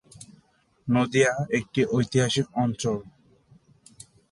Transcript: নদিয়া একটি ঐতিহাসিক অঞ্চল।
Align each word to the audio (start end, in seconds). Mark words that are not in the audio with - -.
নদিয়া 0.87 1.33
একটি 1.49 1.81
ঐতিহাসিক 1.91 2.47
অঞ্চল। 2.55 2.97